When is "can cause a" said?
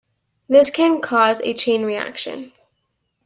0.71-1.53